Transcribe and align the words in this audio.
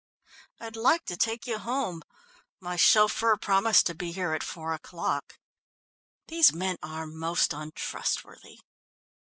"I'd 0.59 0.75
like 0.75 1.05
to 1.05 1.15
take 1.15 1.45
you 1.45 1.59
home. 1.59 2.01
My 2.59 2.75
chauffeur 2.75 3.37
promised 3.37 3.85
to 3.85 3.93
be 3.93 4.11
here 4.11 4.33
at 4.33 4.41
four 4.43 4.73
o'clock. 4.73 5.37
These 6.27 6.51
men 6.51 6.77
are 6.81 7.05
most 7.05 7.53
untrustworthy." 7.53 8.57